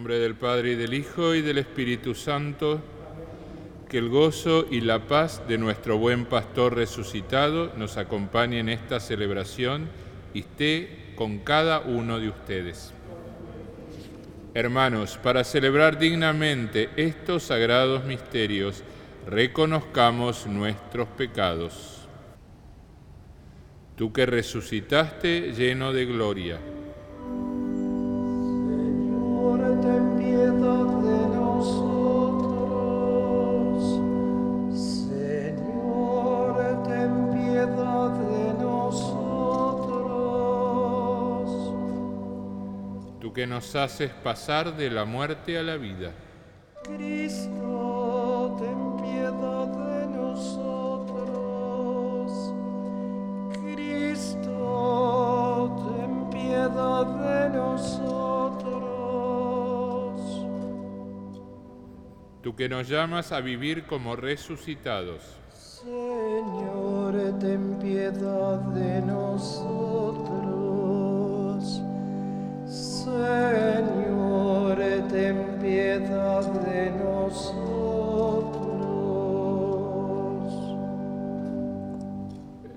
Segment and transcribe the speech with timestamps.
[0.00, 2.80] nombre del Padre y del Hijo y del Espíritu Santo,
[3.86, 8.98] que el gozo y la paz de nuestro buen pastor resucitado nos acompañe en esta
[8.98, 9.90] celebración
[10.32, 12.94] y esté con cada uno de ustedes.
[14.54, 18.82] Hermanos, para celebrar dignamente estos sagrados misterios,
[19.26, 22.08] reconozcamos nuestros pecados.
[23.96, 26.58] Tú que resucitaste lleno de gloria,
[43.40, 46.12] que nos haces pasar de la muerte a la vida.
[46.84, 51.32] Cristo, ten piedad de nosotros.
[53.64, 54.54] Cristo,
[55.88, 58.20] ten piedad de nosotros.
[62.42, 65.22] tú que nos llamas a vivir como resucitados.
[65.54, 70.09] Señor, ten piedad de nosotros.
[73.20, 74.78] Señor,
[75.10, 77.70] ten piedad de nosotros.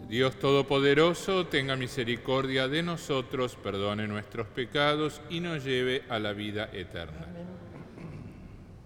[0.09, 6.69] Dios Todopoderoso, tenga misericordia de nosotros, perdone nuestros pecados y nos lleve a la vida
[6.73, 7.27] eterna.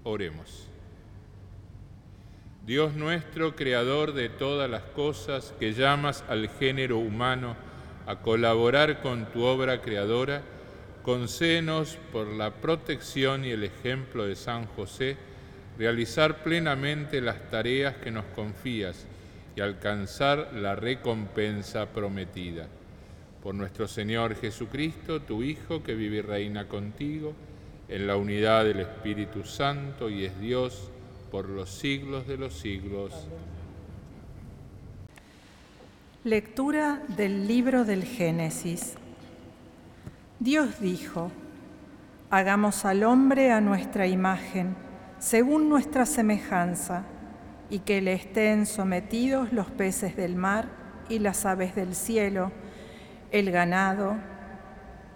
[0.04, 0.68] Oremos.
[2.66, 7.56] Dios nuestro, creador de todas las cosas, que llamas al género humano
[8.06, 10.44] a colaborar con tu obra creadora,
[11.08, 15.16] concédenos por la protección y el ejemplo de San José,
[15.78, 19.06] realizar plenamente las tareas que nos confías
[19.56, 22.68] y alcanzar la recompensa prometida.
[23.42, 27.32] Por nuestro Señor Jesucristo, tu Hijo, que vive y reina contigo,
[27.88, 30.92] en la unidad del Espíritu Santo y es Dios
[31.32, 33.14] por los siglos de los siglos.
[36.26, 38.98] Lectura del libro del Génesis.
[40.40, 41.32] Dios dijo,
[42.30, 44.76] hagamos al hombre a nuestra imagen,
[45.18, 47.06] según nuestra semejanza,
[47.72, 50.70] y que le estén sometidos los peces del mar
[51.10, 52.52] y las aves del cielo,
[53.32, 54.16] el ganado,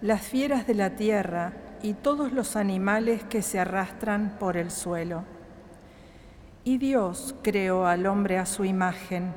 [0.00, 1.52] las fieras de la tierra
[1.82, 5.22] y todos los animales que se arrastran por el suelo.
[6.64, 9.32] Y Dios creó al hombre a su imagen,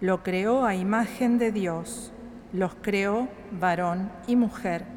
[0.00, 2.10] lo creó a imagen de Dios,
[2.54, 4.93] los creó varón y mujer.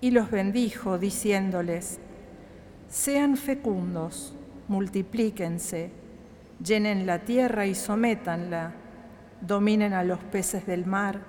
[0.00, 1.98] Y los bendijo diciéndoles,
[2.88, 4.34] sean fecundos,
[4.68, 5.90] multiplíquense,
[6.62, 8.72] llenen la tierra y sométanla,
[9.40, 11.20] dominen a los peces del mar,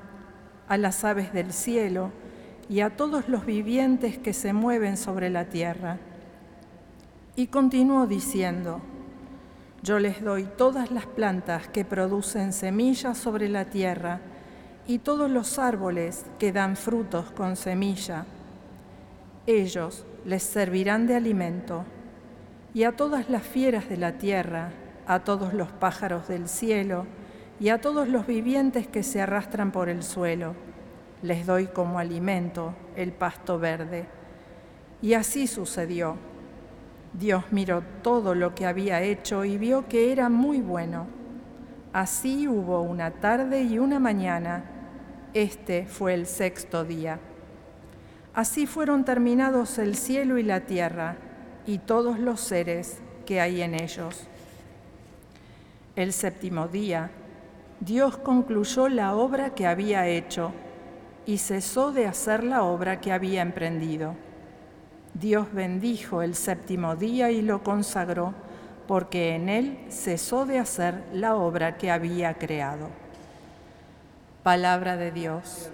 [0.67, 2.11] a las aves del cielo
[2.69, 5.99] y a todos los vivientes que se mueven sobre la tierra.
[7.35, 8.81] Y continuó diciendo,
[9.83, 14.21] yo les doy todas las plantas que producen semillas sobre la tierra
[14.87, 18.25] y todos los árboles que dan frutos con semilla.
[19.47, 21.85] Ellos les servirán de alimento.
[22.73, 24.71] Y a todas las fieras de la tierra,
[25.05, 27.05] a todos los pájaros del cielo
[27.59, 30.55] y a todos los vivientes que se arrastran por el suelo.
[31.21, 34.07] Les doy como alimento el pasto verde.
[35.01, 36.17] Y así sucedió.
[37.13, 41.07] Dios miró todo lo que había hecho y vio que era muy bueno.
[41.93, 44.65] Así hubo una tarde y una mañana.
[45.33, 47.19] Este fue el sexto día.
[48.35, 51.15] Así fueron terminados el cielo y la tierra
[51.65, 54.27] y todos los seres que hay en ellos.
[55.95, 57.11] El séptimo día,
[57.79, 60.51] Dios concluyó la obra que había hecho
[61.25, 64.15] y cesó de hacer la obra que había emprendido.
[65.13, 68.33] Dios bendijo el séptimo día y lo consagró,
[68.85, 72.89] porque en él cesó de hacer la obra que había creado.
[74.43, 75.69] Palabra de Dios.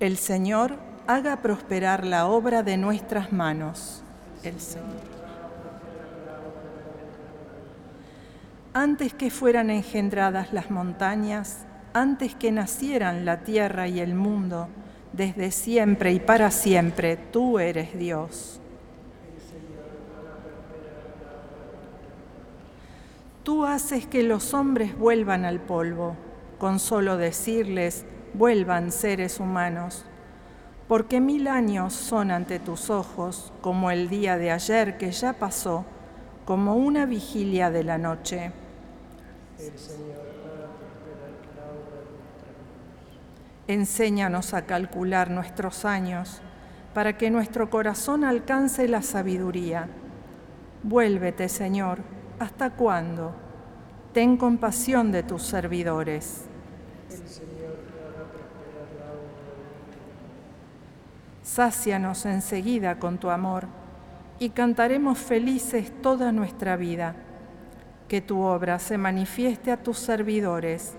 [0.00, 0.76] El Señor
[1.08, 4.04] haga prosperar la obra de nuestras manos.
[4.44, 5.18] El Señor.
[8.72, 14.68] Antes que fueran engendradas las montañas, antes que nacieran la tierra y el mundo,
[15.12, 18.60] desde siempre y para siempre, tú eres Dios.
[23.42, 26.14] Tú haces que los hombres vuelvan al polvo,
[26.58, 28.04] con solo decirles,
[28.34, 30.04] vuelvan seres humanos,
[30.86, 35.84] porque mil años son ante tus ojos como el día de ayer que ya pasó,
[36.44, 38.52] como una vigilia de la noche.
[43.66, 46.40] Enséñanos a calcular nuestros años
[46.94, 49.88] para que nuestro corazón alcance la sabiduría.
[50.82, 51.98] Vuélvete, Señor,
[52.38, 53.34] ¿hasta cuándo?
[54.14, 56.47] Ten compasión de tus servidores.
[61.42, 63.66] Sácianos enseguida con tu amor
[64.38, 67.16] y cantaremos felices toda nuestra vida
[68.08, 70.94] que tu obra se manifieste a tus servidores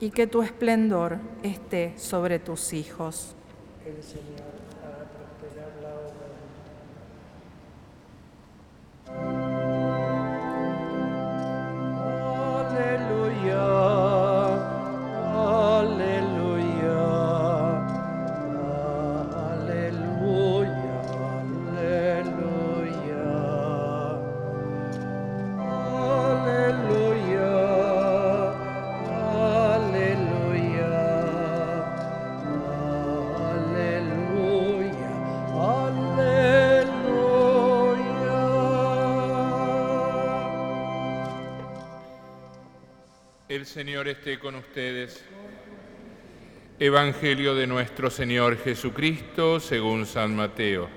[0.00, 3.34] y que tu esplendor esté sobre tus hijos.
[3.84, 4.67] El Señor
[43.58, 45.24] El Señor esté con ustedes.
[46.78, 50.88] Evangelio de nuestro Señor Jesucristo según San Mateo.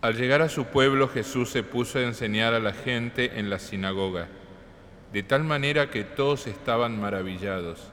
[0.00, 3.58] Al llegar a su pueblo Jesús se puso a enseñar a la gente en la
[3.58, 4.28] sinagoga,
[5.12, 7.92] de tal manera que todos estaban maravillados.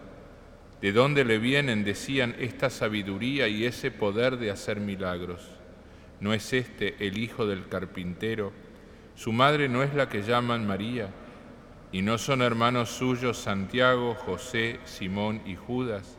[0.79, 5.62] ¿De dónde le vienen, decían, esta sabiduría y ese poder de hacer milagros?
[6.19, 8.51] ¿No es este el hijo del carpintero?
[9.15, 11.09] ¿Su madre no es la que llaman María?
[11.91, 16.17] ¿Y no son hermanos suyos Santiago, José, Simón y Judas?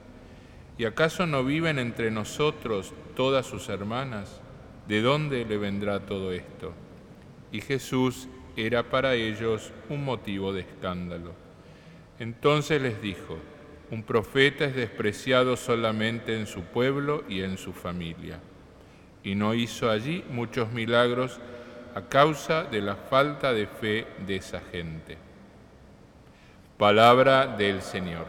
[0.79, 4.41] ¿Y acaso no viven entre nosotros todas sus hermanas?
[4.87, 6.73] ¿De dónde le vendrá todo esto?
[7.51, 11.33] Y Jesús era para ellos un motivo de escándalo.
[12.19, 13.39] Entonces les dijo,
[13.91, 18.41] un profeta es despreciado solamente en su pueblo y en su familia.
[19.25, 21.40] Y no hizo allí muchos milagros
[21.95, 25.16] a causa de la falta de fe de esa gente.
[26.76, 28.26] Palabra del Señor.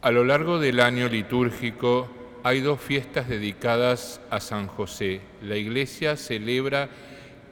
[0.00, 2.08] A lo largo del año litúrgico
[2.44, 5.20] hay dos fiestas dedicadas a San José.
[5.42, 6.88] La Iglesia celebra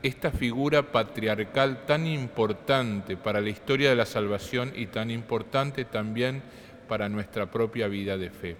[0.03, 6.43] esta figura patriarcal tan importante para la historia de la salvación y tan importante también
[7.09, 8.57] nuestra propia vida de fe.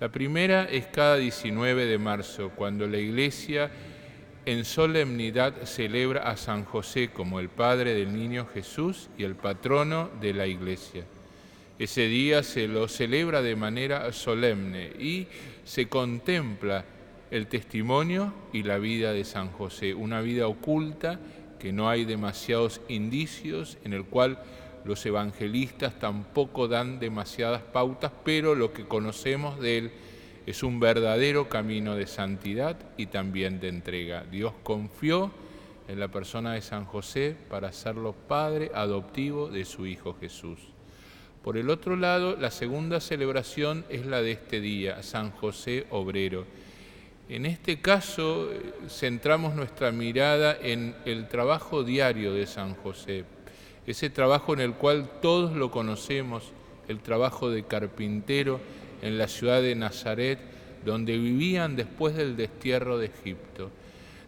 [0.00, 3.70] La primera es cada 19 de marzo, cuando la Iglesia
[4.44, 10.10] en solemnidad celebra a San José como el Padre del Niño Jesús y el patrono
[10.20, 11.04] de la Iglesia.
[11.78, 15.26] Ese día se lo celebra de manera solemne y
[15.64, 16.84] se contempla
[17.30, 21.18] el testimonio y la vida de San José, una vida oculta
[21.58, 24.38] que no hay demasiados indicios, en el cual
[24.84, 29.92] los evangelistas tampoco dan demasiadas pautas, pero lo que conocemos de él
[30.46, 34.24] es un verdadero camino de santidad y también de entrega.
[34.24, 35.30] Dios confió
[35.88, 40.58] en la persona de San José para serlo padre adoptivo de su Hijo Jesús.
[41.42, 46.46] Por el otro lado, la segunda celebración es la de este día, San José Obrero.
[47.28, 53.24] En este caso, eh, centramos nuestra mirada en el trabajo diario de San José,
[53.86, 56.52] ese trabajo en el cual todos lo conocemos,
[56.88, 58.60] el trabajo de carpintero
[59.02, 60.38] en la ciudad de Nazaret,
[60.84, 63.70] donde vivían después del destierro de Egipto.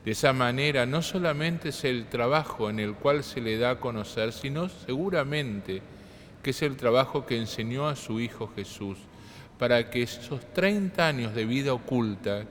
[0.05, 3.81] De esa manera, no solamente es el trabajo en el cual se le da a
[3.81, 5.83] conocer, sino seguramente
[6.43, 8.99] que es el trabajo que enseñó a su Hijo Jesús,
[9.59, 12.45] para que esos 30 años de vida oculta,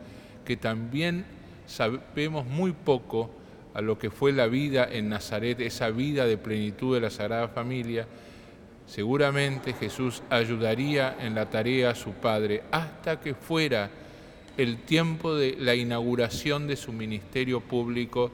[0.43, 1.25] que también
[1.65, 3.29] sabemos muy poco
[3.75, 7.49] a lo que fue la vida en Nazaret, esa vida de plenitud de la Sagrada
[7.49, 8.07] Familia,
[8.87, 13.91] seguramente Jesús ayudaría en la tarea a su Padre hasta que fuera
[14.57, 18.31] el tiempo de la inauguración de su ministerio público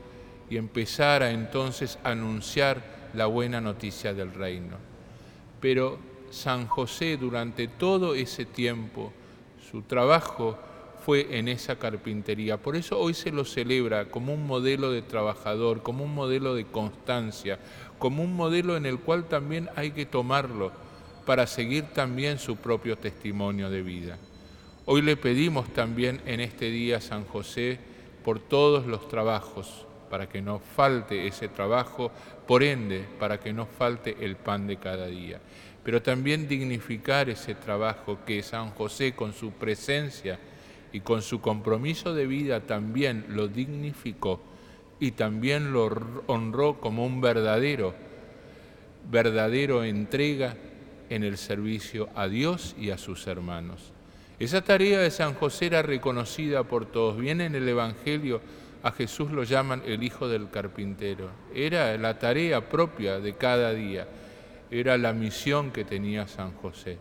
[0.48, 4.78] y empezara entonces a anunciar la buena noticia del reino.
[5.60, 5.98] Pero
[6.30, 9.12] San José durante todo ese tiempo,
[9.72, 10.60] su trabajo
[11.06, 12.58] fue en esa carpintería.
[12.58, 16.66] Por eso hoy se lo celebra como un modelo de trabajador, como un modelo de
[16.66, 17.60] constancia,
[18.00, 20.72] como un modelo en el cual también hay que tomarlo
[21.26, 24.18] para seguir también su propio testimonio de vida.
[24.86, 27.80] Hoy le pedimos también en este día a San José
[28.24, 32.12] por todos los trabajos, para que no falte ese trabajo,
[32.48, 35.40] por ende, para que no falte el pan de cada día.
[35.84, 40.40] Pero también dignificar ese trabajo que San José con su presencia
[40.94, 44.42] y con su compromiso de vida también lo dignificó
[45.00, 45.90] y también lo
[46.28, 47.94] honró como un verdadero,
[49.10, 50.56] verdadero entrega
[51.10, 53.94] en el servicio a Dios y a sus hermanos.
[54.40, 57.18] Esa tarea de San José era reconocida por todos.
[57.18, 58.42] Viene en el Evangelio
[58.84, 61.30] a Jesús lo llaman el hijo del carpintero.
[61.54, 64.08] Era la tarea propia de cada día,
[64.72, 66.98] era la misión que tenía San José.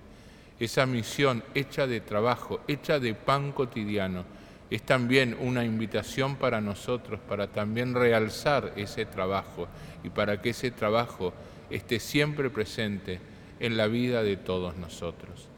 [0.61, 4.25] Esa misión hecha de trabajo, hecha de pan cotidiano,
[4.71, 9.67] es también una invitación para nosotros para también realzar ese trabajo
[10.05, 11.33] y para que ese trabajo
[11.71, 13.19] esté siempre presente
[13.59, 15.49] en la vida de todos nosotros.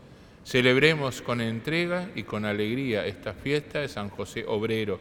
[0.44, 4.99] Celebremos con entrega y con alegría esta fiesta de San José Obrero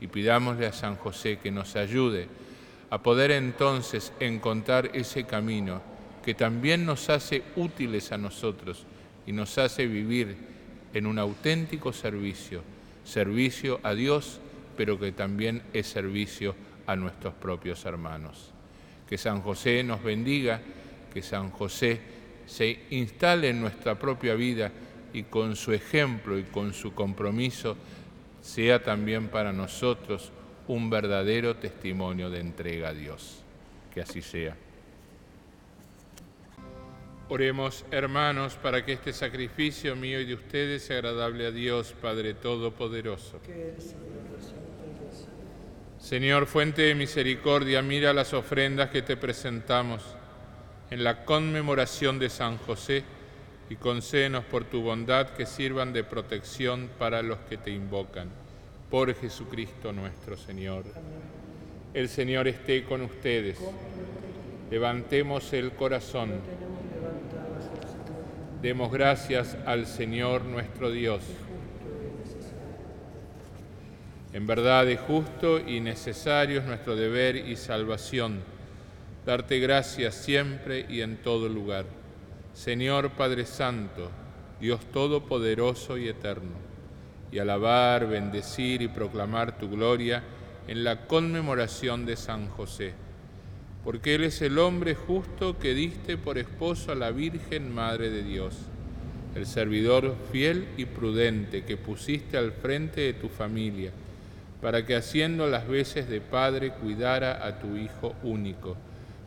[0.00, 2.28] y pidámosle a San José que nos ayude
[2.90, 5.80] a poder entonces encontrar ese camino
[6.24, 8.86] que también nos hace útiles a nosotros
[9.28, 10.34] y nos hace vivir
[10.94, 12.62] en un auténtico servicio,
[13.04, 14.40] servicio a Dios,
[14.74, 16.54] pero que también es servicio
[16.86, 18.54] a nuestros propios hermanos.
[19.06, 20.62] Que San José nos bendiga,
[21.12, 22.00] que San José
[22.46, 24.72] se instale en nuestra propia vida
[25.12, 27.76] y con su ejemplo y con su compromiso
[28.40, 30.32] sea también para nosotros
[30.68, 33.42] un verdadero testimonio de entrega a Dios.
[33.92, 34.56] Que así sea.
[37.30, 42.32] Oremos, hermanos, para que este sacrificio mío y de ustedes sea agradable a Dios, Padre
[42.32, 43.38] Todopoderoso.
[45.98, 50.02] Señor, fuente de misericordia, mira las ofrendas que te presentamos
[50.90, 53.04] en la conmemoración de San José
[53.68, 58.30] y concédenos por tu bondad que sirvan de protección para los que te invocan.
[58.90, 60.84] Por Jesucristo nuestro Señor.
[61.92, 63.58] El Señor esté con ustedes.
[64.70, 66.40] Levantemos el corazón.
[68.62, 71.22] Demos gracias al Señor nuestro Dios.
[74.32, 78.40] En verdad es justo y necesario es nuestro deber y salvación,
[79.24, 81.86] darte gracias siempre y en todo lugar
[82.58, 84.10] Señor Padre Santo,
[84.60, 86.56] Dios Todopoderoso y Eterno,
[87.30, 90.24] y alabar, bendecir y proclamar tu gloria
[90.66, 92.94] en la conmemoración de San José,
[93.88, 98.22] porque Él es el hombre justo que diste por esposo a la Virgen Madre de
[98.22, 98.54] Dios,
[99.34, 103.90] el servidor fiel y prudente que pusiste al frente de tu familia,
[104.60, 108.76] para que haciendo las veces de Padre cuidara a tu Hijo único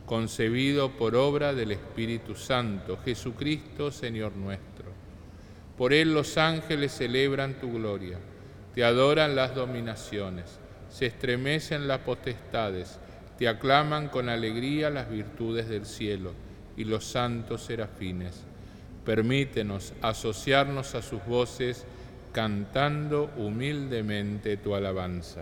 [0.05, 4.91] concebido por obra del Espíritu Santo, Jesucristo, Señor nuestro.
[5.75, 8.19] Por él los ángeles celebran tu gloria,
[8.75, 12.99] te adoran las dominaciones, se estremecen las potestades,
[13.41, 16.31] te aclaman con alegría las virtudes del cielo
[16.77, 18.43] y los santos serafines.
[19.03, 21.87] Permítenos asociarnos a sus voces
[22.33, 25.41] cantando humildemente tu alabanza.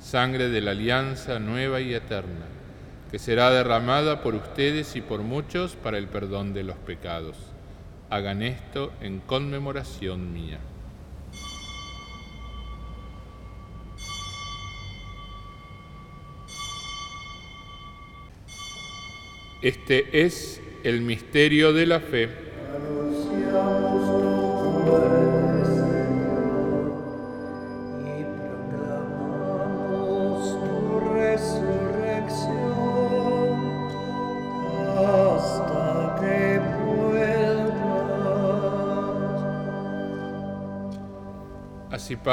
[0.00, 2.46] sangre de la alianza nueva y eterna,
[3.10, 7.36] que será derramada por ustedes y por muchos para el perdón de los pecados.
[8.10, 10.58] Hagan esto en conmemoración mía.
[19.60, 22.47] Este es el misterio de la fe.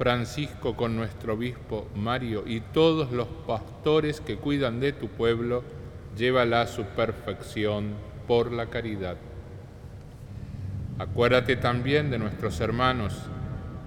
[0.00, 5.62] Francisco con nuestro obispo Mario y todos los pastores que cuidan de tu pueblo,
[6.16, 7.92] llévala a su perfección
[8.26, 9.18] por la caridad.
[10.98, 13.14] Acuérdate también de nuestros hermanos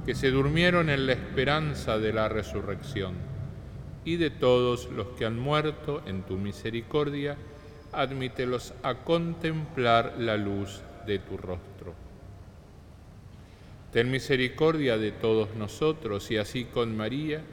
[0.05, 3.15] que se durmieron en la esperanza de la resurrección
[4.05, 7.37] y de todos los que han muerto en tu misericordia,
[7.91, 12.12] admítelos a contemplar la luz de tu rostro.
[13.93, 17.43] Ten misericordia de todos nosotros y así con María,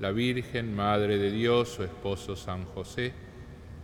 [0.00, 3.14] la Virgen, Madre de Dios, su esposo San José,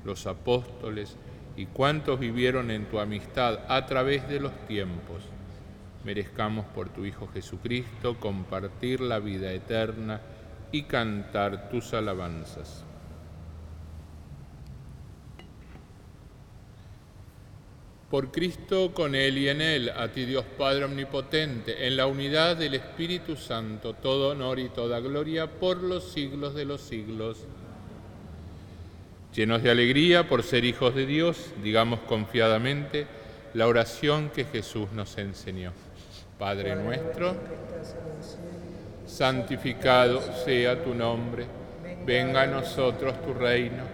[0.04, 1.16] los apóstoles
[1.56, 5.24] y cuantos vivieron en tu amistad a través de los tiempos,
[6.04, 10.20] merezcamos por tu Hijo Jesucristo compartir la vida eterna
[10.72, 12.84] y cantar tus alabanzas.
[18.14, 22.56] Por Cristo, con Él y en Él, a ti Dios Padre Omnipotente, en la unidad
[22.56, 27.38] del Espíritu Santo, todo honor y toda gloria por los siglos de los siglos.
[29.34, 33.08] Llenos de alegría por ser hijos de Dios, digamos confiadamente
[33.52, 35.72] la oración que Jesús nos enseñó.
[36.38, 37.34] Padre nuestro,
[39.08, 41.46] santificado sea tu nombre,
[42.06, 43.93] venga a nosotros tu reino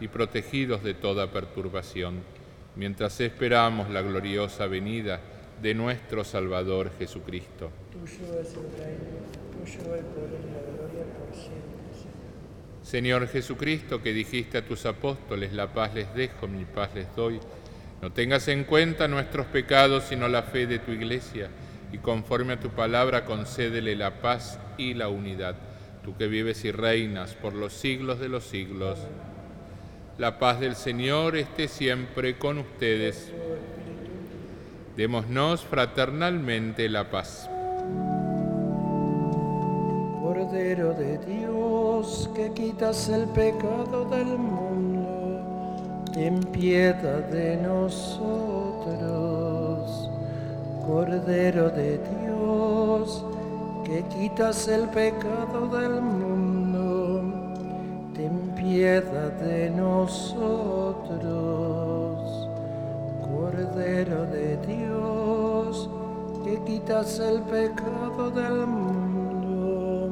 [0.00, 2.22] y protegidos de toda perturbación,
[2.76, 5.20] mientras esperamos la gloriosa venida
[5.62, 7.70] de nuestro Salvador Jesucristo.
[7.92, 11.74] Tuyo es el reino, tuyo el poder y la gloria por siempre.
[12.82, 17.40] Señor Jesucristo, que dijiste a tus apóstoles, la paz les dejo, mi paz les doy,
[18.02, 21.48] no tengas en cuenta nuestros pecados, sino la fe de tu iglesia,
[21.92, 25.56] y conforme a tu palabra concédele la paz y la unidad,
[26.04, 28.98] tú que vives y reinas por los siglos de los siglos.
[30.16, 33.32] La paz del Señor esté siempre con ustedes.
[34.96, 37.50] Démonos fraternalmente la paz.
[40.22, 48.14] Cordero de Dios, que quitas el pecado del mundo, ten piedad de nosotros.
[50.86, 53.24] Cordero de Dios,
[53.84, 56.33] que quitas el pecado del mundo,
[58.74, 60.42] piedad de nosotros.
[63.22, 65.88] Cordero de Dios,
[66.44, 70.10] que quitas el pecado del mundo,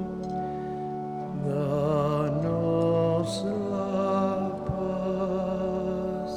[1.44, 6.30] danos la paz.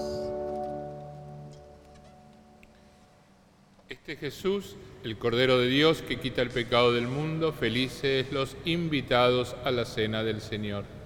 [3.87, 9.55] Este Jesús, el Cordero de Dios que quita el pecado del mundo, felices los invitados
[9.63, 11.04] a la cena del Señor.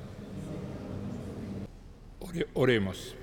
[2.39, 3.15] Ore- oremos.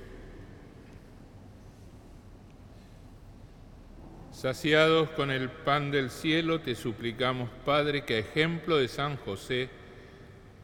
[4.32, 9.70] Saciados con el pan del cielo, te suplicamos, Padre, que a ejemplo de San José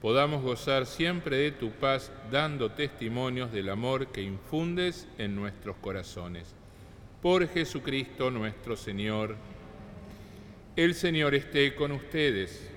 [0.02, 6.54] podamos gozar siempre de tu paz, dando testimonios del amor que infundes en nuestros corazones.
[7.22, 9.36] Por Jesucristo nuestro Señor.
[10.76, 12.68] El Señor esté con ustedes.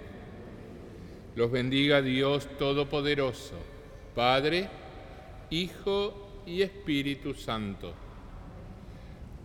[1.35, 3.55] Los bendiga Dios Todopoderoso,
[4.13, 4.69] Padre,
[5.49, 7.93] Hijo y Espíritu Santo.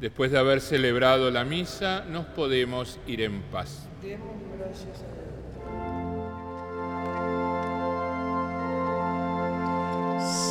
[0.01, 3.87] Después de haber celebrado la misa, nos podemos ir en paz.
[4.03, 5.21] Demos gracias a Dios.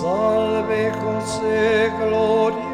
[0.01, 2.68] Salve José glorioso,